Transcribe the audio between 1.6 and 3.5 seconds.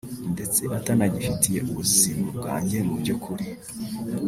ubuzima bwanjye mu by’ukuri